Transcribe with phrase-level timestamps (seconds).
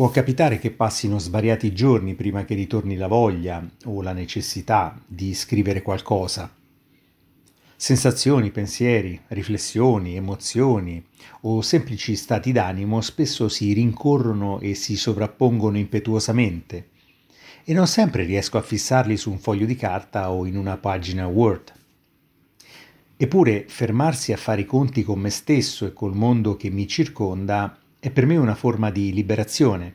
[0.00, 5.34] Può capitare che passino svariati giorni prima che ritorni la voglia o la necessità di
[5.34, 6.50] scrivere qualcosa.
[7.76, 11.04] Sensazioni, pensieri, riflessioni, emozioni
[11.42, 16.88] o semplici stati d'animo spesso si rincorrono e si sovrappongono impetuosamente
[17.64, 21.26] e non sempre riesco a fissarli su un foglio di carta o in una pagina
[21.26, 21.74] Word.
[23.18, 27.76] Eppure fermarsi a fare i conti con me stesso e col mondo che mi circonda
[28.00, 29.94] è per me una forma di liberazione,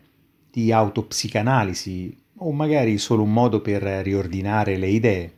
[0.52, 5.34] di autopsicanalisi o magari solo un modo per riordinare le idee.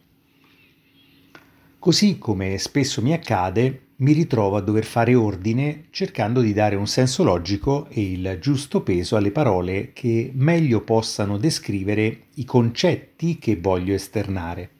[1.79, 6.87] Così come spesso mi accade, mi ritrovo a dover fare ordine cercando di dare un
[6.87, 13.55] senso logico e il giusto peso alle parole che meglio possano descrivere i concetti che
[13.55, 14.71] voglio esternare.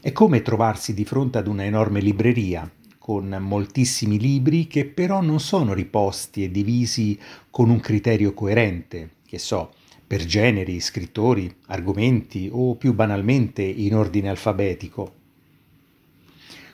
[0.00, 2.70] È come trovarsi di fronte ad una enorme libreria
[3.06, 7.16] con moltissimi libri che però non sono riposti e divisi
[7.50, 9.74] con un criterio coerente, che so,
[10.04, 15.14] per generi, scrittori, argomenti o più banalmente in ordine alfabetico.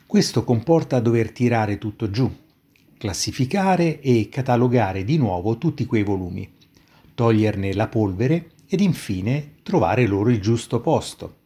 [0.07, 2.27] Questo comporta dover tirare tutto giù,
[2.97, 6.51] classificare e catalogare di nuovo tutti quei volumi,
[7.13, 11.41] toglierne la polvere ed infine trovare loro il giusto posto.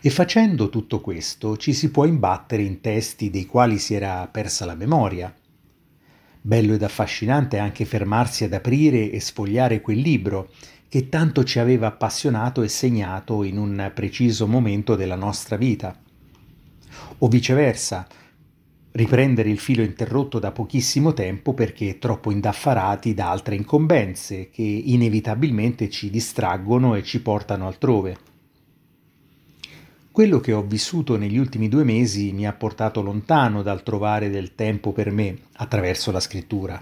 [0.00, 4.64] E facendo tutto questo ci si può imbattere in testi dei quali si era persa
[4.64, 5.34] la memoria.
[6.40, 10.50] Bello ed affascinante anche fermarsi ad aprire e sfogliare quel libro
[10.88, 15.98] che tanto ci aveva appassionato e segnato in un preciso momento della nostra vita.
[17.18, 18.06] O viceversa,
[18.92, 25.90] riprendere il filo interrotto da pochissimo tempo perché troppo indaffarati da altre incombenze che inevitabilmente
[25.90, 28.33] ci distraggono e ci portano altrove.
[30.14, 34.54] Quello che ho vissuto negli ultimi due mesi mi ha portato lontano dal trovare del
[34.54, 36.80] tempo per me attraverso la scrittura.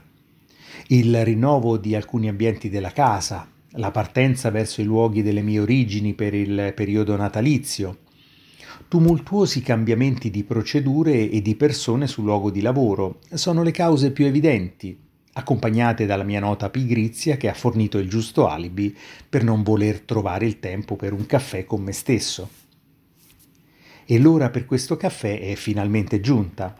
[0.89, 6.13] Il rinnovo di alcuni ambienti della casa, la partenza verso i luoghi delle mie origini
[6.13, 8.01] per il periodo natalizio,
[8.87, 14.27] tumultuosi cambiamenti di procedure e di persone sul luogo di lavoro sono le cause più
[14.27, 14.95] evidenti,
[15.33, 18.95] accompagnate dalla mia nota pigrizia che ha fornito il giusto alibi
[19.27, 22.61] per non voler trovare il tempo per un caffè con me stesso
[24.13, 26.77] e l'ora per questo caffè è finalmente giunta.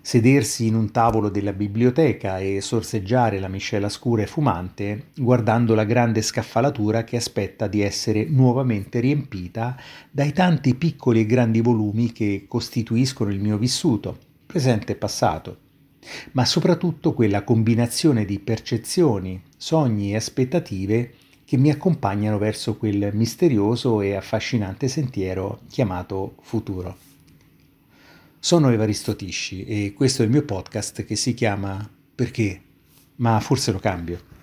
[0.00, 5.84] Sedersi in un tavolo della biblioteca e sorseggiare la miscela scura e fumante, guardando la
[5.84, 12.46] grande scaffalatura che aspetta di essere nuovamente riempita dai tanti piccoli e grandi volumi che
[12.48, 15.58] costituiscono il mio vissuto, presente e passato,
[16.32, 21.12] ma soprattutto quella combinazione di percezioni, sogni e aspettative
[21.46, 26.96] che mi accompagnano verso quel misterioso e affascinante sentiero chiamato futuro.
[28.40, 32.60] Sono Evaristo Tisci e questo è il mio podcast che si chiama Perché?
[33.16, 34.35] Ma forse lo cambio.